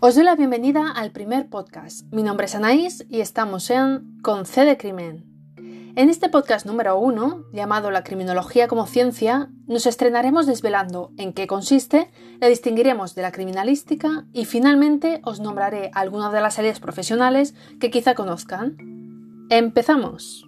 Os 0.00 0.14
doy 0.14 0.22
la 0.22 0.36
bienvenida 0.36 0.92
al 0.92 1.10
primer 1.10 1.48
podcast. 1.48 2.06
Mi 2.12 2.22
nombre 2.22 2.46
es 2.46 2.54
Anaís 2.54 3.04
y 3.08 3.20
estamos 3.20 3.68
en 3.68 4.20
Con 4.22 4.46
C 4.46 4.64
de 4.64 4.76
Crimen. 4.76 5.24
En 5.96 6.08
este 6.08 6.28
podcast 6.28 6.66
número 6.66 6.96
uno, 7.00 7.42
llamado 7.52 7.90
La 7.90 8.04
criminología 8.04 8.68
como 8.68 8.86
ciencia, 8.86 9.50
nos 9.66 9.86
estrenaremos 9.86 10.46
desvelando 10.46 11.10
en 11.18 11.32
qué 11.32 11.48
consiste, 11.48 12.12
la 12.40 12.46
distinguiremos 12.46 13.16
de 13.16 13.22
la 13.22 13.32
criminalística 13.32 14.24
y 14.32 14.44
finalmente 14.44 15.20
os 15.24 15.40
nombraré 15.40 15.90
algunas 15.94 16.32
de 16.32 16.42
las 16.42 16.60
áreas 16.60 16.78
profesionales 16.78 17.56
que 17.80 17.90
quizá 17.90 18.14
conozcan. 18.14 18.76
¡Empezamos! 19.50 20.47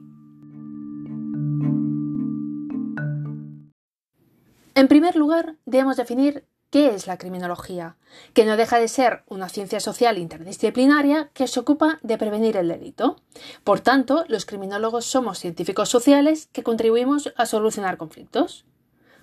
En 4.81 4.89
primer 4.89 5.15
lugar, 5.15 5.57
debemos 5.67 5.99
definir 5.99 6.46
¿Qué 6.71 6.95
es 6.95 7.07
la 7.07 7.18
criminología? 7.18 7.99
Que 8.32 8.46
no 8.46 8.57
deja 8.57 8.79
de 8.79 8.89
ser 8.89 9.25
una 9.29 9.50
ciencia 9.50 9.79
social 9.79 10.17
interdisciplinaria 10.17 11.29
que 11.35 11.49
se 11.49 11.61
ocupa 11.61 11.99
de 12.03 12.17
prevenir 12.17 12.57
el 12.57 12.68
delito. 12.68 13.17
Por 13.63 13.81
tanto, 13.81 14.25
los 14.29 14.46
criminólogos 14.46 15.04
somos 15.04 15.39
científicos 15.39 15.90
sociales 15.90 16.49
que 16.51 16.63
contribuimos 16.63 17.35
a 17.37 17.45
solucionar 17.45 17.99
conflictos. 17.99 18.64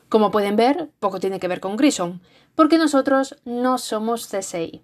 Como 0.10 0.30
pueden 0.30 0.58
ver, 0.58 0.92
poco 1.00 1.20
tiene 1.20 1.40
que 1.40 1.48
ver 1.48 1.60
con 1.60 1.76
Grissom, 1.76 2.20
porque 2.54 2.78
nosotros 2.78 3.38
no 3.44 3.80
somos 3.80 4.28
CSI. 4.28 4.84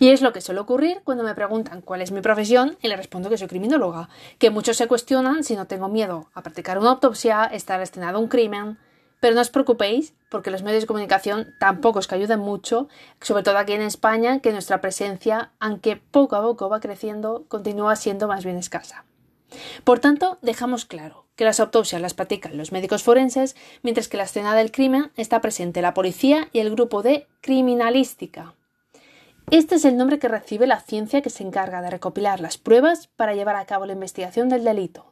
Y 0.00 0.08
es 0.08 0.22
lo 0.22 0.32
que 0.32 0.40
suele 0.40 0.58
ocurrir 0.58 1.02
cuando 1.04 1.22
me 1.22 1.36
preguntan 1.36 1.82
cuál 1.82 2.02
es 2.02 2.10
mi 2.10 2.20
profesión 2.20 2.76
y 2.82 2.88
le 2.88 2.96
respondo 2.96 3.30
que 3.30 3.38
soy 3.38 3.46
criminóloga, 3.46 4.08
que 4.38 4.50
muchos 4.50 4.76
se 4.76 4.88
cuestionan 4.88 5.44
si 5.44 5.54
no 5.54 5.68
tengo 5.68 5.88
miedo 5.88 6.30
a 6.34 6.42
practicar 6.42 6.80
una 6.80 6.90
autopsia, 6.90 7.44
estar 7.44 7.78
destinado 7.78 8.18
a 8.18 8.20
un 8.20 8.26
crimen, 8.26 8.76
pero 9.20 9.34
no 9.34 9.42
os 9.42 9.50
preocupéis, 9.50 10.14
porque 10.30 10.50
los 10.50 10.62
medios 10.62 10.82
de 10.82 10.86
comunicación 10.86 11.54
tampoco 11.60 11.98
es 11.98 12.06
que 12.06 12.14
ayuden 12.14 12.40
mucho, 12.40 12.88
sobre 13.20 13.42
todo 13.42 13.58
aquí 13.58 13.72
en 13.72 13.82
España, 13.82 14.40
que 14.40 14.52
nuestra 14.52 14.80
presencia, 14.80 15.52
aunque 15.60 15.96
poco 15.96 16.36
a 16.36 16.42
poco 16.42 16.68
va 16.68 16.80
creciendo, 16.80 17.44
continúa 17.48 17.96
siendo 17.96 18.26
más 18.26 18.44
bien 18.44 18.56
escasa. 18.56 19.04
Por 19.84 19.98
tanto, 19.98 20.38
dejamos 20.42 20.84
claro 20.84 21.26
que 21.36 21.44
las 21.44 21.60
autopsias 21.60 22.00
las 22.00 22.14
practican 22.14 22.56
los 22.56 22.72
médicos 22.72 23.02
forenses, 23.02 23.56
mientras 23.82 24.08
que 24.08 24.16
la 24.16 24.24
escena 24.24 24.54
del 24.54 24.70
crimen 24.72 25.10
está 25.16 25.40
presente 25.40 25.82
la 25.82 25.94
policía 25.94 26.48
y 26.52 26.60
el 26.60 26.70
grupo 26.70 27.02
de 27.02 27.26
criminalística. 27.40 28.54
Este 29.50 29.74
es 29.74 29.84
el 29.84 29.96
nombre 29.96 30.18
que 30.18 30.28
recibe 30.28 30.66
la 30.66 30.80
ciencia 30.80 31.22
que 31.22 31.30
se 31.30 31.42
encarga 31.42 31.82
de 31.82 31.90
recopilar 31.90 32.40
las 32.40 32.56
pruebas 32.56 33.08
para 33.08 33.34
llevar 33.34 33.56
a 33.56 33.66
cabo 33.66 33.84
la 33.84 33.94
investigación 33.94 34.48
del 34.48 34.64
delito. 34.64 35.09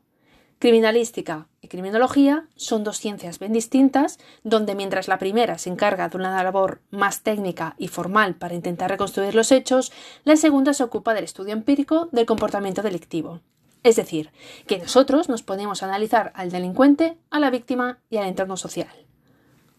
Criminalística 0.58 1.46
y 1.60 1.68
criminología 1.68 2.48
son 2.56 2.82
dos 2.82 2.98
ciencias 2.98 3.38
bien 3.38 3.52
distintas, 3.52 4.18
donde 4.42 4.74
mientras 4.74 5.06
la 5.06 5.18
primera 5.18 5.56
se 5.56 5.70
encarga 5.70 6.08
de 6.08 6.16
una 6.16 6.42
labor 6.42 6.80
más 6.90 7.22
técnica 7.22 7.76
y 7.78 7.86
formal 7.86 8.34
para 8.34 8.56
intentar 8.56 8.90
reconstruir 8.90 9.36
los 9.36 9.52
hechos, 9.52 9.92
la 10.24 10.34
segunda 10.34 10.74
se 10.74 10.82
ocupa 10.82 11.14
del 11.14 11.22
estudio 11.22 11.52
empírico 11.52 12.08
del 12.10 12.26
comportamiento 12.26 12.82
delictivo. 12.82 13.40
Es 13.84 13.94
decir, 13.94 14.32
que 14.66 14.78
nosotros 14.78 15.28
nos 15.28 15.44
ponemos 15.44 15.82
a 15.82 15.86
analizar 15.86 16.32
al 16.34 16.50
delincuente, 16.50 17.16
a 17.30 17.38
la 17.38 17.50
víctima 17.50 18.00
y 18.10 18.16
al 18.16 18.26
entorno 18.26 18.56
social. 18.56 19.06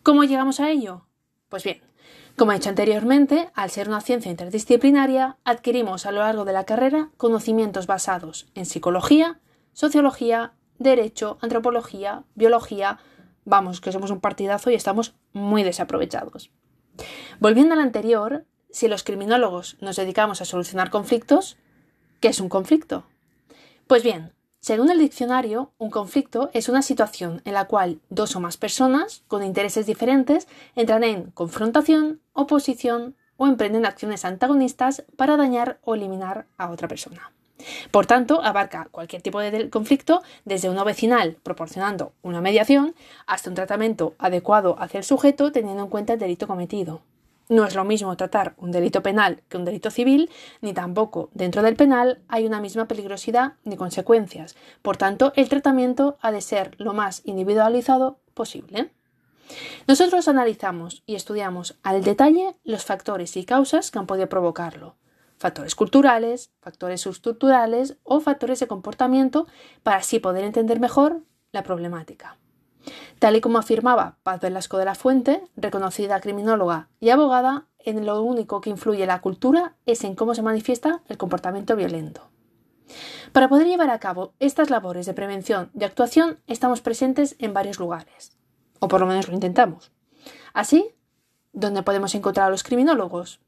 ¿Cómo 0.01 0.23
llegamos 0.23 0.61
a 0.61 0.69
ello? 0.69 1.07
Pues 1.49 1.65
bien, 1.65 1.81
como 2.37 2.53
he 2.53 2.55
dicho 2.55 2.69
anteriormente, 2.69 3.49
al 3.53 3.69
ser 3.69 3.89
una 3.89 3.99
ciencia 3.99 4.31
interdisciplinaria, 4.31 5.35
adquirimos 5.43 6.05
a 6.05 6.13
lo 6.13 6.21
largo 6.21 6.45
de 6.45 6.53
la 6.53 6.63
carrera 6.63 7.09
conocimientos 7.17 7.85
basados 7.85 8.47
en 8.55 8.65
psicología, 8.65 9.41
sociología, 9.73 10.53
derecho, 10.79 11.37
antropología, 11.41 12.23
biología. 12.35 12.99
Vamos, 13.45 13.81
que 13.81 13.91
somos 13.91 14.11
un 14.11 14.19
partidazo 14.19 14.71
y 14.71 14.75
estamos 14.75 15.15
muy 15.33 15.63
desaprovechados. 15.63 16.51
Volviendo 17.39 17.73
al 17.73 17.81
anterior, 17.81 18.45
si 18.71 18.87
los 18.87 19.03
criminólogos 19.03 19.77
nos 19.81 19.95
dedicamos 19.95 20.41
a 20.41 20.45
solucionar 20.45 20.89
conflictos, 20.89 21.57
¿qué 22.19 22.29
es 22.29 22.39
un 22.39 22.49
conflicto? 22.49 23.05
Pues 23.87 24.03
bien, 24.03 24.33
según 24.59 24.89
el 24.91 24.99
diccionario, 24.99 25.71
un 25.77 25.89
conflicto 25.89 26.49
es 26.53 26.67
una 26.67 26.81
situación 26.81 27.41
en 27.45 27.53
la 27.53 27.65
cual 27.65 28.01
dos 28.09 28.35
o 28.35 28.39
más 28.39 28.57
personas 28.57 29.23
con 29.27 29.43
intereses 29.43 29.85
diferentes 29.85 30.47
entran 30.75 31.03
en 31.03 31.31
confrontación, 31.31 32.21
oposición 32.33 33.15
o 33.37 33.47
emprenden 33.47 33.85
acciones 33.85 34.25
antagonistas 34.25 35.05
para 35.15 35.37
dañar 35.37 35.79
o 35.83 35.95
eliminar 35.95 36.47
a 36.57 36.69
otra 36.69 36.89
persona. 36.89 37.31
Por 37.91 38.05
tanto, 38.05 38.43
abarca 38.43 38.87
cualquier 38.91 39.21
tipo 39.21 39.39
de 39.39 39.69
conflicto, 39.69 40.21
desde 40.45 40.69
uno 40.69 40.85
vecinal 40.85 41.37
proporcionando 41.43 42.13
una 42.21 42.41
mediación 42.41 42.95
hasta 43.25 43.49
un 43.49 43.55
tratamiento 43.55 44.15
adecuado 44.17 44.75
hacia 44.79 44.99
el 44.99 45.03
sujeto 45.03 45.51
teniendo 45.51 45.83
en 45.83 45.89
cuenta 45.89 46.13
el 46.13 46.19
delito 46.19 46.47
cometido. 46.47 47.01
No 47.49 47.65
es 47.65 47.73
lo 47.73 47.83
mismo 47.83 48.15
tratar 48.15 48.53
un 48.57 48.71
delito 48.71 49.01
penal 49.01 49.41
que 49.49 49.57
un 49.57 49.65
delito 49.65 49.89
civil, 49.89 50.29
ni 50.61 50.73
tampoco 50.73 51.31
dentro 51.33 51.63
del 51.63 51.75
penal 51.75 52.19
hay 52.27 52.45
una 52.45 52.61
misma 52.61 52.87
peligrosidad 52.87 53.53
ni 53.63 53.75
consecuencias. 53.75 54.55
Por 54.83 54.97
tanto, 54.97 55.33
el 55.35 55.49
tratamiento 55.49 56.19
ha 56.21 56.31
de 56.31 56.41
ser 56.41 56.75
lo 56.77 56.93
más 56.93 57.23
individualizado 57.25 58.19
posible. 58.35 58.91
Nosotros 59.87 60.27
analizamos 60.27 61.01
y 61.07 61.15
estudiamos 61.15 61.79
al 61.81 62.03
detalle 62.03 62.55
los 62.63 62.85
factores 62.85 63.35
y 63.35 63.45
causas 63.45 63.89
que 63.89 63.97
han 63.97 64.05
podido 64.05 64.29
provocarlo 64.29 64.98
factores 65.39 65.73
culturales, 65.73 66.51
factores 66.61 67.01
substructurales 67.01 67.97
o 68.03 68.19
factores 68.19 68.59
de 68.59 68.67
comportamiento 68.67 69.47
para 69.83 69.97
así 69.97 70.19
poder 70.19 70.43
entender 70.43 70.79
mejor 70.79 71.23
la 71.51 71.63
problemática. 71.63 72.37
Tal 73.19 73.35
y 73.35 73.41
como 73.41 73.57
afirmaba 73.57 74.17
Paz 74.23 74.41
Velasco 74.41 74.77
de 74.77 74.85
la 74.85 74.95
Fuente, 74.95 75.43
reconocida 75.55 76.19
criminóloga 76.21 76.89
y 76.99 77.09
abogada, 77.09 77.65
en 77.79 78.05
lo 78.05 78.21
único 78.21 78.61
que 78.61 78.69
influye 78.69 79.05
la 79.05 79.21
cultura 79.21 79.75
es 79.85 80.03
en 80.03 80.15
cómo 80.15 80.35
se 80.35 80.41
manifiesta 80.41 81.01
el 81.07 81.17
comportamiento 81.17 81.75
violento. 81.75 82.29
Para 83.31 83.47
poder 83.47 83.67
llevar 83.67 83.89
a 83.89 83.99
cabo 83.99 84.33
estas 84.39 84.69
labores 84.69 85.05
de 85.05 85.13
prevención 85.13 85.69
y 85.79 85.83
actuación 85.83 86.39
estamos 86.47 86.81
presentes 86.81 87.35
en 87.39 87.53
varios 87.53 87.79
lugares, 87.79 88.37
o 88.79 88.87
por 88.87 88.99
lo 88.99 89.07
menos 89.07 89.27
lo 89.27 89.33
intentamos. 89.33 89.91
Así, 90.53 90.95
¿dónde 91.53 91.83
podemos 91.83 92.15
encontrar 92.15 92.47
a 92.47 92.49
los 92.49 92.63
criminólogos? 92.63 93.39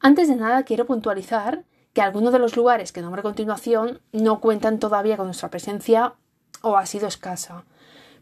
Antes 0.00 0.28
de 0.28 0.36
nada, 0.36 0.64
quiero 0.64 0.86
puntualizar 0.86 1.64
que 1.92 2.00
algunos 2.00 2.32
de 2.32 2.38
los 2.38 2.56
lugares 2.56 2.92
que 2.92 3.02
nombro 3.02 3.20
a 3.20 3.22
continuación 3.22 4.00
no 4.12 4.40
cuentan 4.40 4.78
todavía 4.78 5.16
con 5.16 5.26
nuestra 5.26 5.50
presencia 5.50 6.14
o 6.62 6.76
ha 6.76 6.86
sido 6.86 7.06
escasa, 7.06 7.64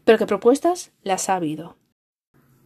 pero 0.03 0.17
que 0.17 0.25
propuestas 0.25 0.91
las 1.03 1.29
ha 1.29 1.35
habido. 1.35 1.77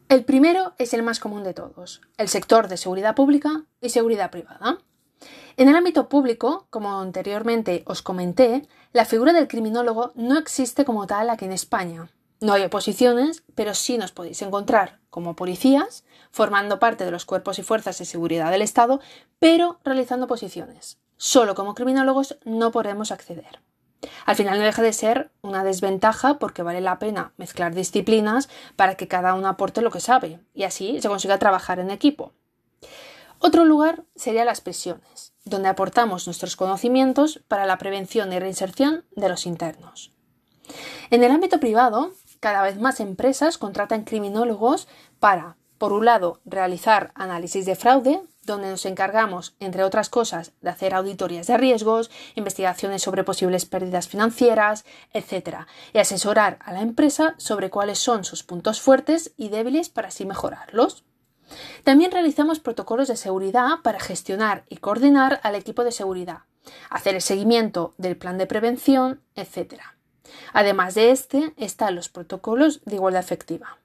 El 0.09 0.25
primero 0.25 0.74
es 0.78 0.94
el 0.94 1.03
más 1.03 1.19
común 1.19 1.44
de 1.44 1.53
todos, 1.53 2.01
el 2.18 2.28
sector 2.28 2.68
de 2.68 2.78
seguridad 2.78 3.16
pública 3.16 3.66
y 3.81 3.90
seguridad 3.90 4.31
privada. 4.31 4.79
En 5.57 5.69
el 5.69 5.75
ámbito 5.75 6.09
público, 6.09 6.68
como 6.69 7.00
anteriormente 7.00 7.84
os 7.85 8.01
comenté, 8.01 8.68
la 8.94 9.06
figura 9.06 9.34
del 9.34 9.47
criminólogo 9.47 10.12
no 10.16 10.38
existe 10.38 10.85
como 10.85 11.06
tal 11.07 11.30
aquí 11.30 11.45
en 11.45 11.51
España. 11.51 12.09
No 12.41 12.53
hay 12.53 12.63
oposiciones, 12.63 13.44
pero 13.56 13.74
sí 13.74 13.97
nos 13.97 14.12
podéis 14.12 14.41
encontrar 14.41 15.00
como 15.09 15.35
policías, 15.35 16.03
formando 16.33 16.79
parte 16.79 17.05
de 17.05 17.11
los 17.11 17.25
cuerpos 17.25 17.59
y 17.59 17.63
fuerzas 17.63 17.99
de 17.99 18.05
seguridad 18.05 18.51
del 18.51 18.63
Estado, 18.63 18.99
pero 19.39 19.79
realizando 19.85 20.27
posiciones. 20.27 20.97
Solo 21.16 21.53
como 21.53 21.75
criminólogos 21.75 22.38
no 22.44 22.71
podemos 22.71 23.11
acceder. 23.11 23.61
Al 24.25 24.35
final 24.35 24.57
no 24.57 24.66
deja 24.66 24.81
de 24.81 24.91
ser 24.91 25.31
una 25.44 25.63
desventaja 25.63 26.39
porque 26.39 26.63
vale 26.63 26.81
la 26.81 26.99
pena 26.99 27.33
mezclar 27.38 27.73
disciplinas 27.73 28.49
para 28.75 28.95
que 28.95 29.07
cada 29.07 29.35
uno 29.35 29.47
aporte 29.47 29.81
lo 29.81 29.91
que 29.91 30.01
sabe 30.01 30.39
y 30.53 30.63
así 30.63 30.99
se 31.01 31.07
consiga 31.07 31.38
trabajar 31.38 31.79
en 31.79 31.91
equipo. 31.91 32.33
Otro 33.38 33.63
lugar 33.63 34.03
sería 34.15 34.44
las 34.44 34.59
prisiones, 34.59 35.33
donde 35.45 35.69
aportamos 35.69 36.25
nuestros 36.25 36.55
conocimientos 36.55 37.41
para 37.47 37.65
la 37.65 37.77
prevención 37.77 38.33
y 38.33 38.39
reinserción 38.39 39.05
de 39.15 39.29
los 39.29 39.45
internos. 39.45 40.11
En 41.11 41.23
el 41.23 41.31
ámbito 41.31 41.59
privado, 41.59 42.11
cada 42.39 42.63
vez 42.63 42.79
más 42.79 43.00
empresas 43.00 43.57
contratan 43.57 44.03
criminólogos 44.03 44.88
para, 45.19 45.57
por 45.83 45.91
un 45.91 46.06
lado, 46.06 46.39
realizar 46.45 47.12
análisis 47.13 47.65
de 47.65 47.75
fraude, 47.75 48.21
donde 48.44 48.69
nos 48.69 48.85
encargamos, 48.85 49.53
entre 49.59 49.83
otras 49.83 50.07
cosas, 50.07 50.53
de 50.62 50.69
hacer 50.69 50.94
auditorías 50.94 51.45
de 51.45 51.57
riesgos, 51.57 52.09
investigaciones 52.35 53.01
sobre 53.01 53.25
posibles 53.25 53.65
pérdidas 53.65 54.07
financieras, 54.07 54.85
etc., 55.12 55.65
y 55.91 55.97
asesorar 55.97 56.57
a 56.63 56.71
la 56.71 56.80
empresa 56.80 57.35
sobre 57.38 57.69
cuáles 57.69 58.00
son 58.00 58.24
sus 58.24 58.44
puntos 58.44 58.80
fuertes 58.80 59.33
y 59.35 59.50
débiles 59.50 59.89
para 59.89 60.07
así 60.07 60.25
mejorarlos. 60.25 61.03
También 61.83 62.12
realizamos 62.12 62.62
protocolos 62.62 63.09
de 63.09 63.18
seguridad 63.18 63.81
para 63.83 64.00
gestionar 64.00 64.63
y 64.69 64.77
coordinar 64.77 65.41
al 65.44 65.56
equipo 65.56 65.83
de 65.83 65.91
seguridad, 65.91 66.44
hacer 66.91 67.15
el 67.15 67.21
seguimiento 67.21 67.94
del 67.97 68.15
plan 68.15 68.38
de 68.38 68.47
prevención, 68.47 69.21
etc. 69.35 69.81
Además 70.53 70.95
de 70.95 71.12
este, 71.12 71.53
están 71.57 71.95
los 71.95 72.07
protocolos 72.07 72.85
de 72.85 72.95
igualdad 72.95 73.21
efectiva. 73.21 73.80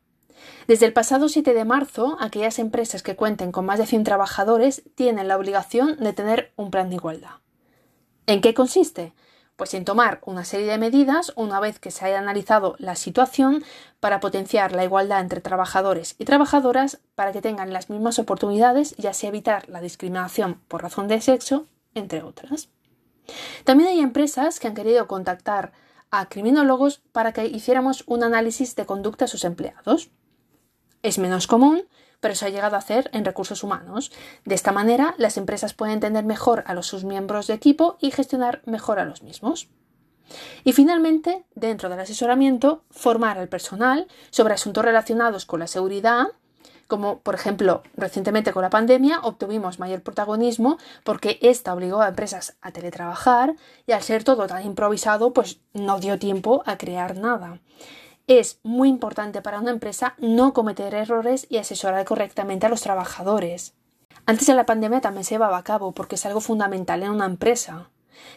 Desde 0.66 0.86
el 0.86 0.92
pasado 0.92 1.28
7 1.28 1.54
de 1.54 1.64
marzo, 1.64 2.16
aquellas 2.20 2.58
empresas 2.58 3.02
que 3.02 3.16
cuenten 3.16 3.52
con 3.52 3.66
más 3.66 3.78
de 3.78 3.86
100 3.86 4.04
trabajadores 4.04 4.82
tienen 4.94 5.28
la 5.28 5.36
obligación 5.36 5.96
de 5.96 6.12
tener 6.12 6.52
un 6.56 6.70
plan 6.70 6.88
de 6.90 6.96
igualdad. 6.96 7.30
¿En 8.26 8.40
qué 8.40 8.52
consiste? 8.54 9.14
Pues 9.56 9.74
en 9.74 9.84
tomar 9.84 10.20
una 10.24 10.44
serie 10.44 10.66
de 10.66 10.78
medidas 10.78 11.32
una 11.34 11.58
vez 11.58 11.80
que 11.80 11.90
se 11.90 12.04
haya 12.04 12.18
analizado 12.18 12.76
la 12.78 12.94
situación 12.94 13.64
para 13.98 14.20
potenciar 14.20 14.72
la 14.72 14.84
igualdad 14.84 15.20
entre 15.20 15.40
trabajadores 15.40 16.14
y 16.18 16.24
trabajadoras 16.24 17.00
para 17.14 17.32
que 17.32 17.42
tengan 17.42 17.72
las 17.72 17.90
mismas 17.90 18.18
oportunidades 18.18 18.94
y 18.98 19.06
así 19.06 19.26
evitar 19.26 19.68
la 19.68 19.80
discriminación 19.80 20.60
por 20.68 20.82
razón 20.82 21.08
de 21.08 21.20
sexo, 21.20 21.66
entre 21.94 22.22
otras. 22.22 22.68
También 23.64 23.90
hay 23.90 24.00
empresas 24.00 24.60
que 24.60 24.68
han 24.68 24.74
querido 24.74 25.06
contactar 25.06 25.72
a 26.10 26.28
criminólogos 26.28 27.00
para 27.12 27.32
que 27.32 27.46
hiciéramos 27.46 28.04
un 28.06 28.24
análisis 28.24 28.76
de 28.76 28.86
conducta 28.86 29.26
a 29.26 29.28
sus 29.28 29.44
empleados. 29.44 30.10
Es 31.02 31.18
menos 31.18 31.46
común, 31.46 31.84
pero 32.20 32.34
se 32.34 32.46
ha 32.46 32.48
llegado 32.48 32.76
a 32.76 32.80
hacer 32.80 33.10
en 33.12 33.24
recursos 33.24 33.62
humanos. 33.62 34.12
De 34.44 34.54
esta 34.54 34.72
manera, 34.72 35.14
las 35.18 35.36
empresas 35.36 35.74
pueden 35.74 35.94
entender 35.94 36.24
mejor 36.24 36.64
a 36.66 36.74
los, 36.74 36.86
sus 36.86 37.04
miembros 37.04 37.46
de 37.46 37.54
equipo 37.54 37.96
y 38.00 38.10
gestionar 38.10 38.62
mejor 38.66 38.98
a 38.98 39.04
los 39.04 39.22
mismos. 39.22 39.68
Y 40.64 40.72
finalmente, 40.72 41.44
dentro 41.54 41.88
del 41.88 42.00
asesoramiento, 42.00 42.84
formar 42.90 43.38
al 43.38 43.48
personal 43.48 44.08
sobre 44.30 44.54
asuntos 44.54 44.84
relacionados 44.84 45.46
con 45.46 45.60
la 45.60 45.66
seguridad, 45.66 46.26
como 46.86 47.20
por 47.20 47.34
ejemplo 47.34 47.82
recientemente 47.96 48.52
con 48.52 48.62
la 48.62 48.70
pandemia 48.70 49.20
obtuvimos 49.22 49.78
mayor 49.78 50.02
protagonismo 50.02 50.78
porque 51.04 51.38
esta 51.42 51.74
obligó 51.74 52.00
a 52.00 52.08
empresas 52.08 52.56
a 52.62 52.72
teletrabajar 52.72 53.54
y 53.86 53.92
al 53.92 54.02
ser 54.02 54.24
todo 54.24 54.46
tan 54.46 54.64
improvisado 54.64 55.34
pues 55.34 55.60
no 55.74 56.00
dio 56.00 56.18
tiempo 56.18 56.62
a 56.66 56.78
crear 56.78 57.16
nada. 57.16 57.60
Es 58.28 58.60
muy 58.62 58.90
importante 58.90 59.40
para 59.40 59.58
una 59.58 59.70
empresa 59.70 60.14
no 60.18 60.52
cometer 60.52 60.92
errores 60.92 61.46
y 61.48 61.56
asesorar 61.56 62.04
correctamente 62.04 62.66
a 62.66 62.68
los 62.68 62.82
trabajadores. 62.82 63.72
Antes 64.26 64.46
de 64.46 64.54
la 64.54 64.66
pandemia 64.66 65.00
también 65.00 65.24
se 65.24 65.36
llevaba 65.36 65.56
a 65.56 65.64
cabo 65.64 65.92
porque 65.92 66.16
es 66.16 66.26
algo 66.26 66.42
fundamental 66.42 67.02
en 67.02 67.10
una 67.10 67.24
empresa. 67.24 67.88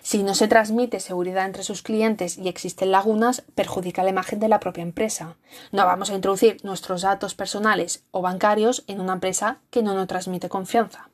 Si 0.02 0.24
no 0.24 0.34
se 0.34 0.48
transmite 0.48 1.02
seguridad 1.02 1.46
entre 1.46 1.64
sus 1.64 1.82
clientes 1.82 2.38
y 2.38 2.48
existen 2.48 2.92
lagunas, 2.92 3.44
perjudica 3.54 4.02
la 4.02 4.12
imagen 4.12 4.40
de 4.40 4.48
la 4.48 4.62
propia 4.62 4.84
empresa. 4.84 5.36
No 5.74 5.86
vamos 5.86 6.10
a 6.10 6.16
introducir 6.16 6.64
nuestros 6.64 7.02
datos 7.02 7.36
personales 7.36 8.06
o 8.12 8.22
bancarios 8.22 8.86
en 8.88 9.02
una 9.02 9.14
empresa 9.14 9.60
que 9.72 9.84
no 9.84 9.94
nos 9.94 10.08
transmite 10.08 10.48
confianza. 10.48 11.10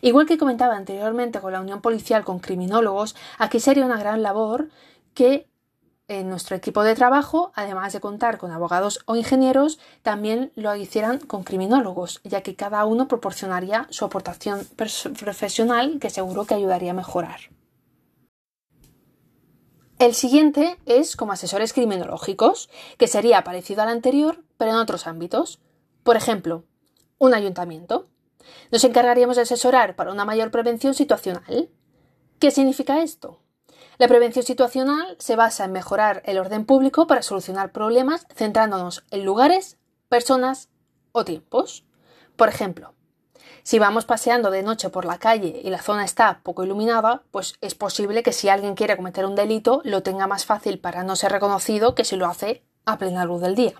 Igual 0.00 0.24
que 0.24 0.38
comentaba 0.38 0.74
anteriormente 0.74 1.38
con 1.38 1.52
la 1.52 1.60
unión 1.60 1.82
policial 1.82 2.24
con 2.24 2.38
criminólogos, 2.38 3.14
aquí 3.36 3.60
sería 3.60 3.84
una 3.84 3.98
gran 3.98 4.22
labor 4.22 4.70
que 5.12 5.48
en 6.08 6.28
nuestro 6.28 6.56
equipo 6.56 6.82
de 6.82 6.94
trabajo, 6.94 7.52
además 7.54 7.92
de 7.92 8.00
contar 8.00 8.38
con 8.38 8.50
abogados 8.52 9.00
o 9.06 9.16
ingenieros, 9.16 9.78
también 10.02 10.52
lo 10.54 10.74
hicieran 10.76 11.18
con 11.18 11.44
criminólogos, 11.44 12.20
ya 12.24 12.42
que 12.42 12.56
cada 12.56 12.84
uno 12.84 13.08
proporcionaría 13.08 13.86
su 13.90 14.04
aportación 14.04 14.66
profesional 14.76 15.98
que 16.00 16.10
seguro 16.10 16.44
que 16.44 16.54
ayudaría 16.54 16.90
a 16.90 16.94
mejorar. 16.94 17.40
El 19.98 20.14
siguiente 20.14 20.76
es 20.86 21.16
como 21.16 21.32
asesores 21.32 21.72
criminológicos, 21.72 22.68
que 22.98 23.06
sería 23.06 23.44
parecido 23.44 23.82
al 23.82 23.88
anterior, 23.88 24.42
pero 24.58 24.72
en 24.72 24.76
otros 24.76 25.06
ámbitos. 25.06 25.60
Por 26.02 26.16
ejemplo, 26.16 26.64
un 27.18 27.32
ayuntamiento. 27.32 28.08
Nos 28.72 28.84
encargaríamos 28.84 29.36
de 29.36 29.42
asesorar 29.42 29.94
para 29.94 30.12
una 30.12 30.24
mayor 30.24 30.50
prevención 30.50 30.94
situacional. 30.94 31.70
¿Qué 32.40 32.50
significa 32.50 33.02
esto? 33.02 33.43
La 33.98 34.08
prevención 34.08 34.44
situacional 34.44 35.16
se 35.18 35.36
basa 35.36 35.64
en 35.64 35.72
mejorar 35.72 36.22
el 36.26 36.38
orden 36.38 36.64
público 36.64 37.06
para 37.06 37.22
solucionar 37.22 37.72
problemas 37.72 38.26
centrándonos 38.34 39.04
en 39.10 39.24
lugares, 39.24 39.78
personas 40.08 40.68
o 41.12 41.24
tiempos. 41.24 41.84
Por 42.36 42.48
ejemplo, 42.48 42.94
si 43.62 43.78
vamos 43.78 44.04
paseando 44.04 44.50
de 44.50 44.62
noche 44.62 44.90
por 44.90 45.04
la 45.04 45.18
calle 45.18 45.60
y 45.62 45.70
la 45.70 45.80
zona 45.80 46.04
está 46.04 46.40
poco 46.42 46.64
iluminada, 46.64 47.22
pues 47.30 47.54
es 47.60 47.74
posible 47.74 48.22
que 48.22 48.32
si 48.32 48.48
alguien 48.48 48.74
quiere 48.74 48.96
cometer 48.96 49.24
un 49.24 49.34
delito 49.34 49.80
lo 49.84 50.02
tenga 50.02 50.26
más 50.26 50.44
fácil 50.44 50.78
para 50.78 51.02
no 51.02 51.16
ser 51.16 51.32
reconocido 51.32 51.94
que 51.94 52.04
si 52.04 52.16
lo 52.16 52.26
hace 52.26 52.62
a 52.84 52.98
plena 52.98 53.24
luz 53.24 53.40
del 53.40 53.54
día. 53.54 53.74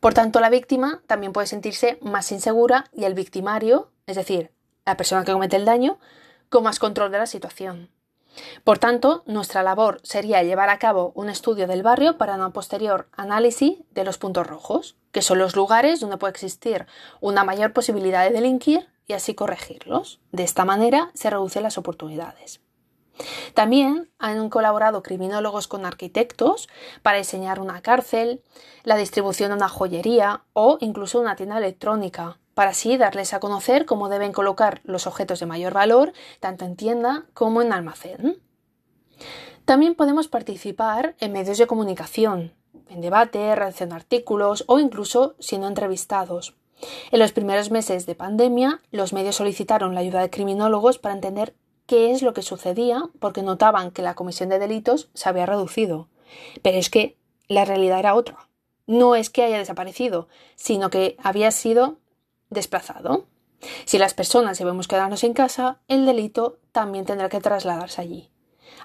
Por 0.00 0.14
tanto, 0.14 0.40
la 0.40 0.50
víctima 0.50 1.02
también 1.06 1.32
puede 1.32 1.46
sentirse 1.46 1.98
más 2.02 2.32
insegura 2.32 2.86
y 2.92 3.04
el 3.04 3.14
victimario, 3.14 3.92
es 4.06 4.16
decir, 4.16 4.50
la 4.84 4.96
persona 4.96 5.24
que 5.24 5.32
comete 5.32 5.56
el 5.56 5.64
daño, 5.64 5.98
con 6.48 6.64
más 6.64 6.78
control 6.78 7.12
de 7.12 7.18
la 7.18 7.26
situación. 7.26 7.90
Por 8.64 8.78
tanto, 8.78 9.22
nuestra 9.26 9.62
labor 9.62 10.00
sería 10.02 10.42
llevar 10.42 10.68
a 10.68 10.78
cabo 10.78 11.12
un 11.14 11.28
estudio 11.28 11.66
del 11.66 11.82
barrio 11.82 12.18
para 12.18 12.36
un 12.36 12.52
posterior 12.52 13.08
análisis 13.12 13.78
de 13.90 14.04
los 14.04 14.18
puntos 14.18 14.46
rojos, 14.46 14.96
que 15.12 15.22
son 15.22 15.38
los 15.38 15.56
lugares 15.56 16.00
donde 16.00 16.16
puede 16.16 16.32
existir 16.32 16.86
una 17.20 17.44
mayor 17.44 17.72
posibilidad 17.72 18.24
de 18.24 18.34
delinquir 18.34 18.88
y 19.06 19.12
así 19.12 19.34
corregirlos. 19.34 20.20
De 20.32 20.44
esta 20.44 20.64
manera 20.64 21.10
se 21.14 21.30
reducen 21.30 21.62
las 21.62 21.78
oportunidades. 21.78 22.60
También 23.54 24.10
han 24.18 24.48
colaborado 24.50 25.02
criminólogos 25.02 25.68
con 25.68 25.86
arquitectos 25.86 26.68
para 27.02 27.18
diseñar 27.18 27.60
una 27.60 27.80
cárcel, 27.80 28.42
la 28.82 28.96
distribución 28.96 29.50
de 29.50 29.56
una 29.56 29.68
joyería 29.68 30.42
o 30.52 30.78
incluso 30.80 31.20
una 31.20 31.36
tienda 31.36 31.58
electrónica, 31.58 32.38
para 32.54 32.70
así 32.70 32.96
darles 32.96 33.34
a 33.34 33.40
conocer 33.40 33.86
cómo 33.86 34.08
deben 34.08 34.32
colocar 34.32 34.80
los 34.84 35.06
objetos 35.06 35.40
de 35.40 35.46
mayor 35.46 35.74
valor, 35.74 36.12
tanto 36.40 36.64
en 36.64 36.76
tienda 36.76 37.26
como 37.34 37.62
en 37.62 37.72
almacén. 37.72 38.40
También 39.64 39.94
podemos 39.94 40.28
participar 40.28 41.16
en 41.20 41.32
medios 41.32 41.58
de 41.58 41.66
comunicación, 41.66 42.52
en 42.88 43.00
debate, 43.00 43.54
redacción 43.54 43.92
artículos 43.92 44.64
o 44.66 44.78
incluso 44.78 45.36
siendo 45.38 45.68
entrevistados. 45.68 46.54
En 47.10 47.18
los 47.18 47.32
primeros 47.32 47.70
meses 47.70 48.04
de 48.04 48.14
pandemia, 48.14 48.82
los 48.90 49.12
medios 49.12 49.36
solicitaron 49.36 49.94
la 49.94 50.00
ayuda 50.00 50.20
de 50.20 50.30
criminólogos 50.30 50.98
para 50.98 51.14
entender 51.14 51.54
qué 51.86 52.12
es 52.12 52.22
lo 52.22 52.34
que 52.34 52.42
sucedía 52.42 53.04
porque 53.20 53.42
notaban 53.42 53.90
que 53.90 54.02
la 54.02 54.14
comisión 54.14 54.48
de 54.48 54.58
delitos 54.58 55.08
se 55.14 55.28
había 55.28 55.46
reducido. 55.46 56.08
Pero 56.62 56.78
es 56.78 56.90
que 56.90 57.16
la 57.48 57.64
realidad 57.64 58.00
era 58.00 58.14
otra. 58.14 58.48
No 58.86 59.14
es 59.14 59.30
que 59.30 59.44
haya 59.44 59.58
desaparecido, 59.58 60.28
sino 60.56 60.90
que 60.90 61.16
había 61.22 61.50
sido 61.50 61.98
desplazado. 62.54 63.26
Si 63.84 63.98
las 63.98 64.14
personas 64.14 64.58
debemos 64.58 64.88
quedarnos 64.88 65.24
en 65.24 65.34
casa, 65.34 65.78
el 65.88 66.06
delito 66.06 66.58
también 66.72 67.04
tendrá 67.04 67.28
que 67.28 67.40
trasladarse 67.40 68.00
allí. 68.00 68.30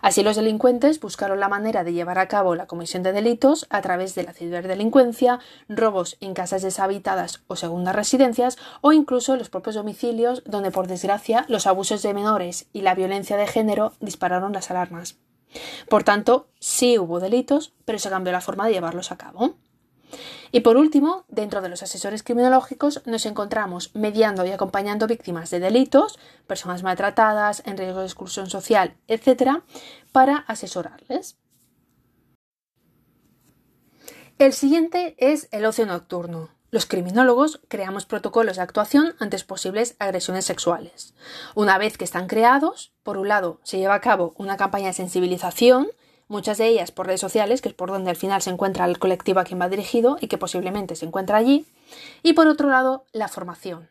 Así 0.02 0.24
los 0.24 0.36
delincuentes 0.36 1.00
buscaron 1.00 1.40
la 1.40 1.50
manera 1.50 1.84
de 1.84 1.94
llevar 1.94 2.20
a 2.20 2.28
cabo 2.28 2.56
la 2.56 2.68
comisión 2.68 3.04
de 3.04 3.12
delitos 3.12 3.68
a 3.70 3.82
través 3.82 4.16
de 4.16 4.24
la 4.24 4.34
ciberdelincuencia, 4.34 5.40
robos 5.68 6.18
en 6.22 6.34
casas 6.34 6.62
deshabitadas 6.62 7.44
o 7.48 7.56
segundas 7.56 7.96
residencias 7.96 8.58
o 8.82 8.94
incluso 8.94 9.34
en 9.34 9.40
los 9.40 9.50
propios 9.50 9.76
domicilios 9.76 10.44
donde 10.46 10.72
por 10.72 10.88
desgracia 10.88 11.46
los 11.50 11.68
abusos 11.68 12.02
de 12.02 12.14
menores 12.14 12.68
y 12.72 12.82
la 12.82 12.96
violencia 12.96 13.36
de 13.36 13.48
género 13.48 13.94
dispararon 14.00 14.54
las 14.54 14.72
alarmas. 14.72 15.18
Por 15.90 16.04
tanto, 16.04 16.48
sí 16.60 16.98
hubo 16.98 17.20
delitos, 17.20 17.74
pero 17.84 18.00
se 18.00 18.10
cambió 18.10 18.32
la 18.32 18.42
forma 18.42 18.68
de 18.68 18.74
llevarlos 18.74 19.12
a 19.12 19.18
cabo. 19.18 19.56
Y 20.52 20.62
por 20.62 20.78
último, 20.78 21.26
dentro 21.28 21.62
de 21.62 21.70
los 21.70 21.84
asesores 21.84 22.24
criminológicos 22.24 23.02
nos 23.06 23.26
encontramos 23.26 23.92
mediando 23.94 24.46
y 24.46 24.52
acompañando 24.52 25.08
víctimas 25.08 25.50
de 25.50 25.60
delitos, 25.60 26.18
personas 26.48 26.84
maltratadas, 26.84 27.62
en 27.66 27.78
riesgo 27.78 28.00
de 28.00 28.06
exclusión 28.06 28.50
social, 28.50 28.96
etc., 29.08 29.62
para 30.12 30.38
asesorarles. 30.38 31.38
El 34.40 34.54
siguiente 34.54 35.16
es 35.18 35.50
el 35.52 35.66
ocio 35.66 35.86
nocturno. 35.86 36.50
Los 36.72 36.86
criminólogos 36.86 37.62
creamos 37.68 38.06
protocolos 38.06 38.58
de 38.58 38.62
actuación 38.62 39.16
ante 39.20 39.40
posibles 39.40 39.96
agresiones 40.00 40.46
sexuales. 40.46 41.16
Una 41.56 41.78
vez 41.78 41.98
que 41.98 42.06
están 42.06 42.28
creados, 42.28 42.94
por 43.04 43.18
un 43.18 43.28
lado, 43.28 43.60
se 43.64 43.80
lleva 43.80 43.96
a 43.96 44.02
cabo 44.02 44.34
una 44.38 44.56
campaña 44.56 44.88
de 44.88 44.94
sensibilización 44.94 45.88
muchas 46.30 46.58
de 46.58 46.68
ellas 46.68 46.92
por 46.92 47.08
redes 47.08 47.20
sociales, 47.20 47.62
que 47.62 47.68
es 47.68 47.76
por 47.76 47.90
donde 47.90 48.10
al 48.10 48.16
final 48.16 48.42
se 48.42 48.52
encuentra 48.52 48.86
el 48.86 49.00
colectivo 49.00 49.42
a 49.42 49.44
quien 49.44 49.60
va 49.60 49.68
dirigido 49.68 50.18
y 50.22 50.28
que 50.28 50.38
posiblemente 50.38 50.96
se 50.96 51.06
encuentra 51.06 51.36
allí, 51.36 51.68
y 52.24 52.34
por 52.34 52.48
otro 52.48 52.70
lado, 52.70 53.06
la 53.12 53.28
formación. 53.28 53.90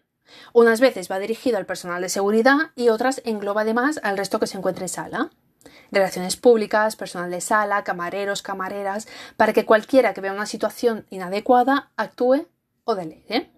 Unas 0.53 0.81
veces 0.81 1.11
va 1.11 1.19
dirigido 1.19 1.59
al 1.59 1.67
personal 1.67 2.01
de 2.01 2.09
seguridad 2.09 2.71
y 2.75 2.89
otras 2.89 3.21
engloba 3.25 3.63
además 3.63 4.01
al 4.03 4.17
resto 4.17 4.39
que 4.39 4.47
se 4.47 4.57
encuentra 4.57 4.85
en 4.85 4.89
sala. 4.89 5.31
Relaciones 5.91 6.37
públicas, 6.37 6.97
personal 6.97 7.31
de 7.31 7.41
sala, 7.41 7.83
camareros, 7.83 8.43
camareras, 8.43 9.09
para 9.37 9.53
que 9.53 9.65
cualquiera 9.65 10.15
que 10.15 10.21
vea 10.21 10.33
una 10.33 10.47
situación 10.47 11.07
inadecuada 11.11 11.91
actúe 11.97 12.47
o 12.85 12.95
delegue. 12.95 13.51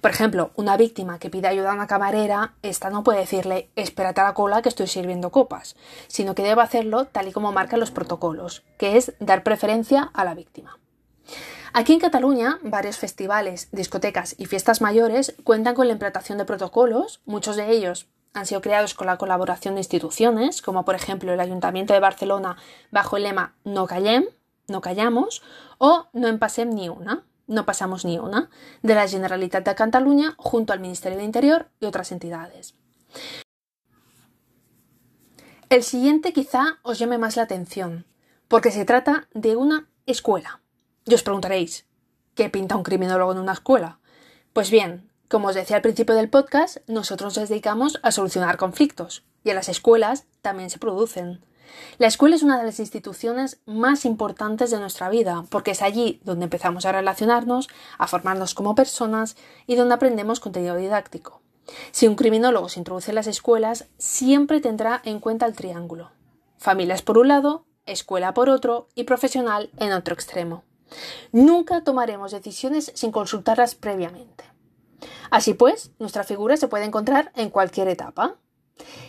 Por 0.00 0.10
ejemplo, 0.10 0.50
una 0.56 0.76
víctima 0.76 1.18
que 1.18 1.30
pide 1.30 1.48
ayuda 1.48 1.70
a 1.70 1.74
una 1.74 1.86
camarera, 1.86 2.54
esta 2.62 2.90
no 2.90 3.04
puede 3.04 3.20
decirle 3.20 3.70
espérate 3.76 4.20
a 4.20 4.24
la 4.24 4.34
cola 4.34 4.62
que 4.62 4.68
estoy 4.68 4.86
sirviendo 4.86 5.30
copas, 5.30 5.76
sino 6.08 6.34
que 6.34 6.42
debe 6.42 6.62
hacerlo 6.62 7.06
tal 7.06 7.28
y 7.28 7.32
como 7.32 7.52
marcan 7.52 7.80
los 7.80 7.90
protocolos, 7.90 8.64
que 8.76 8.96
es 8.96 9.14
dar 9.20 9.42
preferencia 9.42 10.10
a 10.12 10.24
la 10.24 10.34
víctima. 10.34 10.78
Aquí 11.72 11.92
en 11.92 12.00
Cataluña, 12.00 12.58
varios 12.62 12.96
festivales, 12.96 13.68
discotecas 13.72 14.34
y 14.38 14.46
fiestas 14.46 14.80
mayores 14.80 15.34
cuentan 15.44 15.74
con 15.74 15.86
la 15.86 15.92
implantación 15.92 16.38
de 16.38 16.44
protocolos, 16.44 17.20
muchos 17.26 17.56
de 17.56 17.70
ellos 17.70 18.08
han 18.34 18.46
sido 18.46 18.60
creados 18.60 18.94
con 18.94 19.06
la 19.06 19.18
colaboración 19.18 19.74
de 19.74 19.80
instituciones, 19.80 20.62
como 20.62 20.84
por 20.84 20.94
ejemplo 20.94 21.32
el 21.32 21.40
Ayuntamiento 21.40 21.92
de 21.92 22.00
Barcelona 22.00 22.56
bajo 22.90 23.16
el 23.16 23.24
lema 23.24 23.54
No 23.64 23.86
callem, 23.86 24.24
no 24.66 24.80
callamos, 24.80 25.42
o 25.78 26.06
No 26.12 26.28
empasem 26.28 26.70
ni 26.70 26.88
una, 26.88 27.24
no 27.48 27.66
pasamos 27.66 28.04
ni 28.04 28.18
una, 28.18 28.50
de 28.82 28.94
la 28.94 29.08
Generalitat 29.08 29.64
de 29.64 29.74
Cataluña 29.74 30.34
junto 30.38 30.72
al 30.72 30.80
Ministerio 30.80 31.18
de 31.18 31.24
Interior 31.24 31.70
y 31.80 31.86
otras 31.86 32.12
entidades. 32.12 32.76
El 35.68 35.82
siguiente 35.82 36.32
quizá 36.32 36.78
os 36.82 36.98
llame 36.98 37.18
más 37.18 37.36
la 37.36 37.42
atención, 37.42 38.06
porque 38.46 38.70
se 38.70 38.84
trata 38.84 39.28
de 39.34 39.56
una 39.56 39.88
escuela. 40.06 40.62
Y 41.04 41.14
os 41.14 41.22
preguntaréis, 41.22 41.86
¿qué 42.34 42.48
pinta 42.48 42.76
un 42.76 42.82
criminólogo 42.82 43.32
en 43.32 43.38
una 43.38 43.52
escuela? 43.52 43.98
Pues 44.52 44.70
bien, 44.70 45.10
como 45.28 45.48
os 45.48 45.54
decía 45.54 45.76
al 45.76 45.82
principio 45.82 46.14
del 46.14 46.30
podcast, 46.30 46.78
nosotros 46.86 47.36
nos 47.36 47.48
dedicamos 47.48 48.00
a 48.02 48.12
solucionar 48.12 48.56
conflictos, 48.56 49.24
y 49.44 49.50
en 49.50 49.56
las 49.56 49.68
escuelas 49.68 50.26
también 50.40 50.70
se 50.70 50.78
producen. 50.78 51.44
La 51.98 52.06
escuela 52.06 52.36
es 52.36 52.42
una 52.42 52.58
de 52.58 52.64
las 52.64 52.80
instituciones 52.80 53.60
más 53.66 54.04
importantes 54.04 54.70
de 54.70 54.78
nuestra 54.78 55.08
vida, 55.08 55.44
porque 55.50 55.72
es 55.72 55.82
allí 55.82 56.20
donde 56.24 56.44
empezamos 56.44 56.86
a 56.86 56.92
relacionarnos, 56.92 57.68
a 57.98 58.06
formarnos 58.06 58.54
como 58.54 58.74
personas 58.74 59.36
y 59.66 59.76
donde 59.76 59.94
aprendemos 59.94 60.40
contenido 60.40 60.76
didáctico. 60.76 61.42
Si 61.90 62.06
un 62.06 62.14
criminólogo 62.14 62.68
se 62.68 62.80
introduce 62.80 63.10
en 63.10 63.16
las 63.16 63.26
escuelas, 63.26 63.88
siempre 63.98 64.60
tendrá 64.60 65.00
en 65.04 65.20
cuenta 65.20 65.46
el 65.46 65.54
triángulo. 65.54 66.10
Familias 66.56 67.02
por 67.02 67.18
un 67.18 67.28
lado, 67.28 67.66
escuela 67.86 68.34
por 68.34 68.48
otro 68.48 68.88
y 68.94 69.04
profesional 69.04 69.70
en 69.78 69.92
otro 69.92 70.14
extremo. 70.14 70.64
Nunca 71.32 71.84
tomaremos 71.84 72.32
decisiones 72.32 72.92
sin 72.94 73.12
consultarlas 73.12 73.74
previamente. 73.74 74.44
Así 75.30 75.54
pues, 75.54 75.90
nuestra 75.98 76.24
figura 76.24 76.56
se 76.56 76.68
puede 76.68 76.84
encontrar 76.84 77.32
en 77.36 77.50
cualquier 77.50 77.88
etapa. 77.88 78.36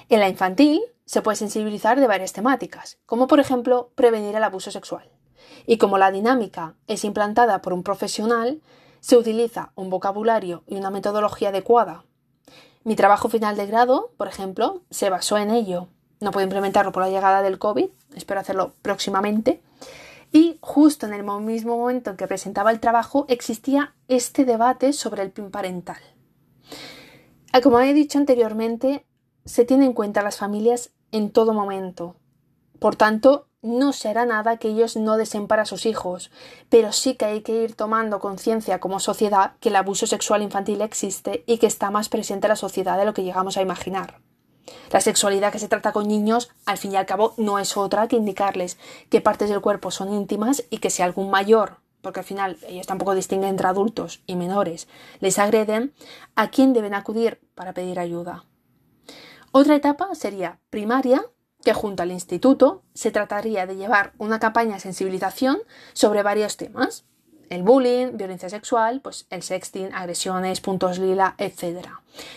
En 0.09 0.19
la 0.19 0.29
infantil 0.29 0.81
se 1.09 1.21
puede 1.23 1.37
sensibilizar 1.37 1.99
de 1.99 2.05
varias 2.05 2.33
temáticas, 2.33 2.99
como 3.07 3.25
por 3.25 3.39
ejemplo 3.39 3.91
prevenir 3.95 4.35
el 4.35 4.43
abuso 4.43 4.69
sexual. 4.69 5.09
Y 5.65 5.77
como 5.77 5.97
la 5.97 6.11
dinámica 6.11 6.75
es 6.85 7.03
implantada 7.03 7.61
por 7.63 7.73
un 7.73 7.81
profesional, 7.81 8.61
se 8.99 9.17
utiliza 9.17 9.71
un 9.73 9.89
vocabulario 9.89 10.63
y 10.67 10.75
una 10.75 10.91
metodología 10.91 11.49
adecuada 11.49 12.03
mi 12.83 12.95
trabajo 12.95 13.29
final 13.29 13.57
de 13.57 13.67
grado, 13.67 14.13
por 14.17 14.27
ejemplo, 14.27 14.83
se 14.89 15.09
basó 15.09 15.37
en 15.37 15.51
ello. 15.51 15.89
No 16.21 16.31
puedo 16.31 16.45
implementarlo 16.45 16.91
por 16.91 17.03
la 17.03 17.09
llegada 17.09 17.41
del 17.41 17.59
COVID, 17.59 17.89
espero 18.15 18.39
hacerlo 18.39 18.73
próximamente. 18.81 19.61
Y 20.31 20.57
justo 20.61 21.05
en 21.05 21.13
el 21.13 21.23
mismo 21.23 21.77
momento 21.77 22.11
en 22.11 22.17
que 22.17 22.27
presentaba 22.27 22.71
el 22.71 22.79
trabajo 22.79 23.25
existía 23.27 23.95
este 24.07 24.45
debate 24.45 24.93
sobre 24.93 25.23
el 25.23 25.31
PIN 25.31 25.51
parental. 25.51 25.97
Como 27.61 27.79
he 27.79 27.93
dicho 27.93 28.17
anteriormente, 28.17 29.05
se 29.43 29.65
tiene 29.65 29.85
en 29.85 29.93
cuenta 29.93 30.21
las 30.21 30.37
familias 30.37 30.91
en 31.11 31.31
todo 31.31 31.53
momento. 31.53 32.15
Por 32.79 32.95
tanto, 32.95 33.47
no 33.61 33.91
se 33.91 34.07
hará 34.07 34.25
nada 34.25 34.57
que 34.57 34.69
ellos 34.69 34.95
no 34.95 35.17
deseen 35.17 35.47
para 35.47 35.65
sus 35.65 35.85
hijos, 35.85 36.31
pero 36.69 36.93
sí 36.93 37.15
que 37.15 37.25
hay 37.25 37.41
que 37.41 37.63
ir 37.63 37.75
tomando 37.75 38.19
conciencia 38.19 38.79
como 38.79 38.99
sociedad 38.99 39.53
que 39.59 39.69
el 39.69 39.75
abuso 39.75 40.07
sexual 40.07 40.41
infantil 40.41 40.81
existe 40.81 41.43
y 41.45 41.57
que 41.57 41.67
está 41.67 41.91
más 41.91 42.07
presente 42.07 42.47
en 42.47 42.49
la 42.49 42.55
sociedad 42.55 42.97
de 42.97 43.05
lo 43.05 43.13
que 43.13 43.23
llegamos 43.23 43.57
a 43.57 43.61
imaginar. 43.61 44.21
La 44.91 45.01
sexualidad 45.01 45.51
que 45.51 45.59
se 45.59 45.67
trata 45.67 45.91
con 45.91 46.07
niños, 46.07 46.49
al 46.65 46.77
fin 46.77 46.93
y 46.93 46.95
al 46.95 47.05
cabo, 47.05 47.33
no 47.37 47.59
es 47.59 47.75
otra 47.75 48.07
que 48.07 48.15
indicarles 48.15 48.77
qué 49.09 49.19
partes 49.19 49.49
del 49.49 49.61
cuerpo 49.61 49.91
son 49.91 50.13
íntimas 50.13 50.63
y 50.69 50.77
que 50.77 50.89
si 50.89 51.01
algún 51.01 51.29
mayor, 51.29 51.77
porque 52.01 52.21
al 52.21 52.25
final 52.25 52.57
ellos 52.67 52.87
tampoco 52.87 53.15
distinguen 53.15 53.49
entre 53.49 53.67
adultos 53.67 54.21
y 54.25 54.35
menores, 54.35 54.87
les 55.19 55.37
agreden, 55.37 55.93
a 56.35 56.49
quién 56.49 56.73
deben 56.73 56.93
acudir 56.93 57.41
para 57.55 57.73
pedir 57.73 57.99
ayuda. 57.99 58.45
Otra 59.51 59.75
etapa 59.75 60.13
sería 60.13 60.59
primaria, 60.69 61.25
que 61.63 61.73
junto 61.73 62.03
al 62.03 62.11
instituto 62.11 62.83
se 62.93 63.11
trataría 63.11 63.65
de 63.65 63.75
llevar 63.75 64.13
una 64.17 64.39
campaña 64.39 64.75
de 64.75 64.79
sensibilización 64.79 65.59
sobre 65.93 66.23
varios 66.23 66.55
temas. 66.55 67.05
El 67.49 67.63
bullying, 67.63 68.15
violencia 68.15 68.47
sexual, 68.47 69.01
pues 69.01 69.25
el 69.31 69.41
sexting, 69.41 69.91
agresiones, 69.93 70.61
puntos 70.61 70.99
lila, 70.99 71.33
etc. 71.39 71.87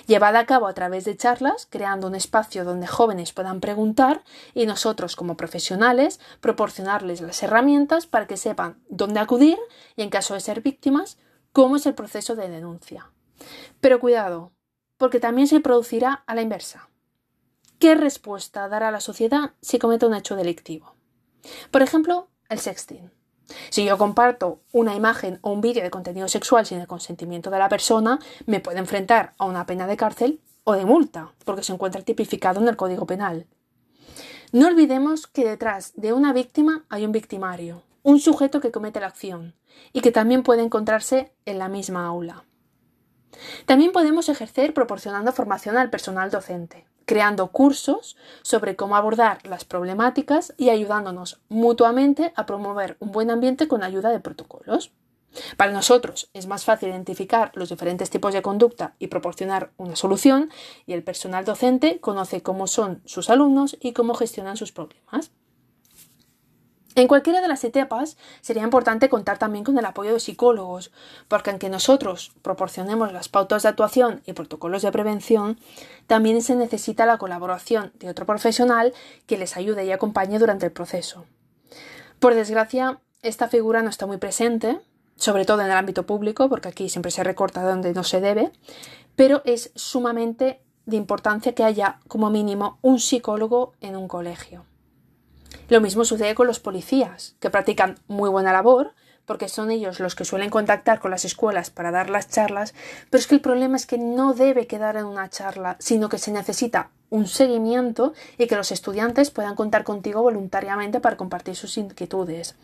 Llevada 0.07 0.39
a 0.39 0.47
cabo 0.47 0.67
a 0.67 0.73
través 0.73 1.05
de 1.05 1.17
charlas, 1.17 1.69
creando 1.69 2.07
un 2.07 2.15
espacio 2.15 2.65
donde 2.65 2.87
jóvenes 2.87 3.35
puedan 3.35 3.61
preguntar 3.61 4.23
y 4.55 4.65
nosotros 4.65 5.15
como 5.15 5.37
profesionales 5.37 6.19
proporcionarles 6.41 7.21
las 7.21 7.43
herramientas 7.43 8.07
para 8.07 8.27
que 8.27 8.39
sepan 8.39 8.83
dónde 8.89 9.21
acudir 9.21 9.59
y 9.97 10.03
en 10.03 10.09
caso 10.09 10.33
de 10.33 10.41
ser 10.41 10.63
víctimas, 10.63 11.19
cómo 11.53 11.77
es 11.77 11.85
el 11.85 11.95
proceso 11.95 12.35
de 12.35 12.49
denuncia. 12.49 13.11
Pero 13.81 14.01
cuidado, 14.01 14.53
porque 14.97 15.21
también 15.21 15.47
se 15.47 15.61
producirá 15.61 16.25
a 16.27 16.35
la 16.35 16.41
inversa. 16.41 16.89
¿Qué 17.83 17.97
respuesta 17.97 18.69
dará 18.69 18.93
la 18.93 19.01
sociedad 19.01 19.55
si 19.61 19.81
comete 19.81 20.07
un 20.07 20.15
hecho 20.15 20.37
delictivo? 20.37 20.95
Por 21.73 21.83
ejemplo, 21.83 22.29
el 22.49 22.61
sexting. 22.61 23.11
Si 23.71 23.85
yo 23.85 23.99
comparto 23.99 24.61
una 24.71 24.95
imagen 24.95 25.41
o 25.43 25.51
un 25.51 25.61
vídeo 25.61 25.83
de 25.83 25.91
contenido 25.91 26.29
sexual 26.29 26.65
sin 26.65 26.79
el 26.79 26.87
consentimiento 26.87 27.51
de 27.51 27.59
la 27.59 27.69
persona, 27.69 28.21
me 28.47 28.61
puede 28.61 28.79
enfrentar 28.79 29.33
a 29.37 29.47
una 29.47 29.67
pena 29.67 29.89
de 29.89 29.97
cárcel 29.97 30.41
o 30.63 30.75
de 30.75 30.85
multa, 30.85 31.33
porque 31.45 31.65
se 31.65 31.73
encuentra 31.73 32.03
tipificado 32.03 32.61
en 32.61 32.69
el 32.69 32.77
Código 32.77 33.05
Penal. 33.05 33.49
No 34.53 34.69
olvidemos 34.69 35.27
que 35.27 35.45
detrás 35.45 35.93
de 35.97 36.13
una 36.13 36.33
víctima 36.33 36.85
hay 36.89 37.05
un 37.05 37.11
victimario, 37.11 37.83
un 38.05 38.21
sujeto 38.21 38.61
que 38.61 38.71
comete 38.71 39.01
la 39.01 39.09
acción, 39.09 39.57
y 39.93 40.03
que 40.03 40.13
también 40.13 40.45
puede 40.45 40.63
encontrarse 40.63 41.33
en 41.47 41.59
la 41.59 41.69
misma 41.69 42.07
aula. 42.07 42.45
También 43.67 43.91
podemos 43.91 44.29
ejercer 44.29 44.73
proporcionando 44.73 45.33
formación 45.33 45.77
al 45.77 45.91
personal 45.91 46.31
docente, 46.31 46.87
creando 47.05 47.49
cursos 47.49 48.17
sobre 48.43 48.77
cómo 48.77 48.97
abordar 48.97 49.47
las 49.47 49.65
problemáticas 49.65 50.55
y 50.57 50.71
ayudándonos 50.71 51.41
mutuamente 51.49 52.33
a 52.37 52.47
promover 52.47 52.97
un 53.01 53.13
buen 53.13 53.31
ambiente 53.31 53.69
con 53.69 53.83
ayuda 53.83 54.11
de 54.11 54.21
protocolos. 54.21 54.93
Para 55.57 55.73
nosotros 55.73 56.29
es 56.35 56.47
más 56.47 56.65
fácil 56.65 56.91
identificar 56.91 57.53
los 57.55 57.71
diferentes 57.71 58.11
tipos 58.11 58.35
de 58.35 58.43
conducta 58.43 58.95
y 58.99 59.07
proporcionar 59.07 59.73
una 59.77 59.97
solución 59.97 60.51
y 60.87 60.93
el 60.93 61.03
personal 61.03 61.45
docente 61.45 62.01
conoce 62.01 62.43
cómo 62.43 62.67
son 62.67 63.03
sus 63.07 63.31
alumnos 63.31 63.77
y 63.81 63.93
cómo 63.93 64.15
gestionan 64.15 64.57
sus 64.57 64.73
problemas. 64.73 65.31
En 66.95 67.09
cualquiera 67.09 67.41
de 67.41 67.49
las 67.49 67.65
etapas 67.65 68.19
sería 68.43 68.65
importante 68.65 69.09
contar 69.09 69.39
también 69.39 69.65
con 69.65 69.79
el 69.79 69.85
apoyo 69.87 70.13
de 70.13 70.21
psicólogos, 70.21 70.93
porque 71.27 71.49
aunque 71.49 71.71
nosotros 71.71 72.33
proporcionemos 72.43 73.13
las 73.13 73.31
pautas 73.31 73.63
de 73.63 73.71
actuación 73.71 74.23
y 74.27 74.35
protocolos 74.35 74.83
de 74.83 74.93
prevención, 74.93 75.59
también 76.07 76.43
se 76.43 76.55
necesita 76.55 77.07
la 77.07 77.17
colaboración 77.17 77.93
de 77.99 78.11
otro 78.11 78.27
profesional 78.27 78.93
que 79.27 79.39
les 79.39 79.57
ayude 79.57 79.87
y 79.87 79.93
acompañe 79.93 80.39
durante 80.39 80.67
el 80.67 80.73
proceso. 80.73 81.25
Por 82.19 82.35
desgracia, 82.35 83.01
esta 83.23 83.49
figura 83.49 83.83
no 83.83 83.89
está 83.89 84.07
muy 84.07 84.19
presente, 84.19 84.79
sobre 85.17 85.47
todo 85.47 85.61
en 85.61 85.69
el 85.69 85.73
ámbito 85.73 86.05
público, 86.05 86.51
porque 86.51 86.69
aquí 86.69 86.91
siempre 86.91 87.11
se 87.11 87.25
recorta 87.25 87.63
donde 87.63 87.95
no 87.95 88.05
se 88.05 88.21
debe, 88.21 88.53
pero 89.17 89.41
es 89.47 89.73
sumamente 89.77 90.61
de 90.85 90.97
importancia 90.97 91.55
que 91.55 91.65
haya 91.65 92.01
como 92.07 92.29
mínimo 92.29 92.79
un 92.83 92.99
psicólogo 92.99 93.73
en 93.81 93.97
un 93.97 94.09
colegio. 94.09 94.67
Lo 95.73 95.81
mismo 95.81 96.05
sucede 96.05 96.35
con 96.35 96.47
los 96.47 96.61
policías, 96.61 97.35
que 97.41 97.49
practican 97.49 97.99
muy 98.07 98.29
buena 98.29 98.53
labor, 98.53 98.93
porque 99.25 99.49
son 99.49 99.71
ellos 99.71 100.01
los 100.01 100.15
que 100.15 100.27
suelen 100.27 100.51
contactar 100.51 101.01
con 101.01 101.11
las 101.11 101.25
escuelas 101.25 101.71
para 101.71 101.91
dar 101.91 102.11
las 102.11 102.29
charlas, 102.29 102.75
pero 103.09 103.19
es 103.19 103.27
que 103.27 103.37
el 103.37 103.41
problema 103.41 103.79
es 103.79 103.87
que 103.87 103.97
no 103.97 104.35
debe 104.35 104.67
quedar 104.67 104.99
en 104.99 105.07
una 105.07 105.31
charla, 105.31 105.77
sino 105.79 106.11
que 106.11 106.19
se 106.19 106.31
necesita 106.31 106.91
un 107.09 107.27
seguimiento 107.27 108.13
y 108.37 108.49
que 108.49 108.57
los 108.57 108.71
estudiantes 108.71 109.31
puedan 109.31 109.55
contar 109.55 109.83
contigo 109.83 110.21
voluntariamente 110.21 111.01
para 111.01 111.17
compartir 111.17 111.57
sus 111.57 111.79
inquietudes. 111.79 112.55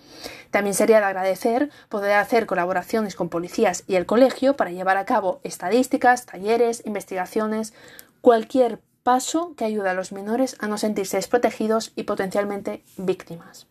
También 0.50 0.74
sería 0.74 0.98
de 0.98 1.06
agradecer 1.06 1.70
poder 1.88 2.12
hacer 2.12 2.44
colaboraciones 2.44 3.16
con 3.16 3.30
policías 3.30 3.84
y 3.86 3.94
el 3.94 4.04
colegio 4.04 4.54
para 4.54 4.70
llevar 4.70 4.98
a 4.98 5.06
cabo 5.06 5.40
estadísticas, 5.44 6.26
talleres, 6.26 6.82
investigaciones, 6.84 7.72
cualquier 8.20 8.80
paso 9.02 9.54
que 9.56 9.64
ayuda 9.64 9.92
a 9.92 9.94
los 9.94 10.12
menores 10.12 10.56
a 10.60 10.68
no 10.68 10.78
sentirse 10.78 11.16
desprotegidos 11.16 11.92
y 11.96 12.04
potencialmente 12.04 12.84
víctimas. 12.96 13.66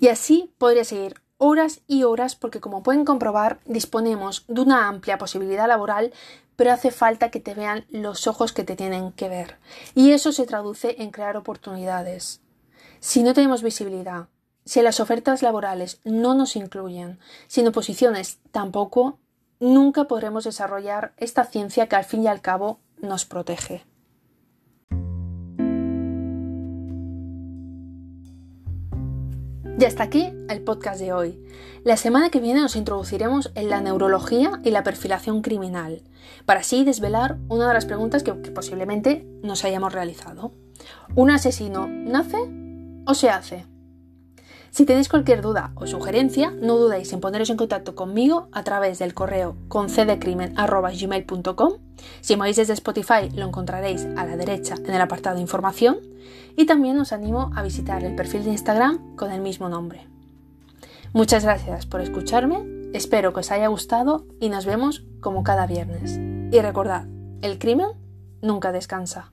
Y 0.00 0.08
así 0.08 0.54
podría 0.58 0.84
seguir 0.84 1.14
horas 1.38 1.80
y 1.86 2.04
horas 2.04 2.36
porque 2.36 2.60
como 2.60 2.82
pueden 2.82 3.04
comprobar 3.04 3.60
disponemos 3.64 4.44
de 4.48 4.60
una 4.60 4.88
amplia 4.88 5.18
posibilidad 5.18 5.68
laboral 5.68 6.12
pero 6.56 6.72
hace 6.72 6.90
falta 6.90 7.30
que 7.30 7.40
te 7.40 7.54
vean 7.54 7.84
los 7.90 8.26
ojos 8.26 8.52
que 8.52 8.64
te 8.64 8.76
tienen 8.76 9.12
que 9.12 9.28
ver. 9.28 9.56
Y 9.94 10.12
eso 10.12 10.32
se 10.32 10.46
traduce 10.46 11.02
en 11.02 11.10
crear 11.10 11.36
oportunidades. 11.36 12.40
Si 13.00 13.22
no 13.22 13.34
tenemos 13.34 13.62
visibilidad, 13.62 14.28
si 14.64 14.80
las 14.80 15.00
ofertas 15.00 15.42
laborales 15.42 16.00
no 16.04 16.34
nos 16.34 16.56
incluyen, 16.56 17.18
sin 17.48 17.66
oposiciones 17.66 18.38
tampoco, 18.50 19.18
nunca 19.64 20.04
podremos 20.04 20.44
desarrollar 20.44 21.14
esta 21.16 21.44
ciencia 21.44 21.88
que 21.88 21.96
al 21.96 22.04
fin 22.04 22.22
y 22.22 22.28
al 22.28 22.40
cabo 22.40 22.80
nos 23.00 23.24
protege. 23.24 23.84
Y 29.76 29.84
hasta 29.86 30.04
aquí 30.04 30.32
el 30.48 30.62
podcast 30.62 31.00
de 31.00 31.12
hoy. 31.12 31.44
La 31.82 31.96
semana 31.96 32.30
que 32.30 32.40
viene 32.40 32.60
nos 32.60 32.76
introduciremos 32.76 33.50
en 33.56 33.68
la 33.68 33.80
neurología 33.80 34.60
y 34.62 34.70
la 34.70 34.84
perfilación 34.84 35.42
criminal, 35.42 36.02
para 36.46 36.60
así 36.60 36.84
desvelar 36.84 37.38
una 37.48 37.66
de 37.66 37.74
las 37.74 37.84
preguntas 37.84 38.22
que, 38.22 38.32
posiblemente 38.32 39.26
nos 39.42 39.64
hayamos 39.64 39.92
realizado. 39.92 40.52
¿Un 41.16 41.30
asesino 41.30 41.88
nace 41.88 42.38
o 43.04 43.14
se 43.14 43.30
hace? 43.30 43.73
Si 44.74 44.84
tenéis 44.86 45.08
cualquier 45.08 45.40
duda 45.40 45.70
o 45.76 45.86
sugerencia, 45.86 46.50
no 46.50 46.76
dudéis 46.76 47.12
en 47.12 47.20
poneros 47.20 47.48
en 47.48 47.56
contacto 47.56 47.94
conmigo 47.94 48.48
a 48.50 48.64
través 48.64 48.98
del 48.98 49.14
correo 49.14 49.54
concedecrimen.gmail.com. 49.68 51.74
Si 52.20 52.36
me 52.36 52.52
desde 52.52 52.72
Spotify, 52.72 53.30
lo 53.36 53.46
encontraréis 53.46 54.04
a 54.16 54.26
la 54.26 54.36
derecha 54.36 54.74
en 54.74 54.92
el 54.92 55.00
apartado 55.00 55.36
de 55.36 55.42
información. 55.42 55.98
Y 56.56 56.66
también 56.66 56.98
os 56.98 57.12
animo 57.12 57.52
a 57.54 57.62
visitar 57.62 58.02
el 58.02 58.16
perfil 58.16 58.42
de 58.42 58.50
Instagram 58.50 59.14
con 59.14 59.30
el 59.30 59.42
mismo 59.42 59.68
nombre. 59.68 60.08
Muchas 61.12 61.44
gracias 61.44 61.86
por 61.86 62.00
escucharme, 62.00 62.64
espero 62.94 63.32
que 63.32 63.38
os 63.40 63.52
haya 63.52 63.68
gustado 63.68 64.26
y 64.40 64.48
nos 64.48 64.66
vemos 64.66 65.04
como 65.20 65.44
cada 65.44 65.68
viernes. 65.68 66.18
Y 66.52 66.60
recordad, 66.60 67.06
el 67.42 67.60
crimen 67.60 67.90
nunca 68.42 68.72
descansa. 68.72 69.30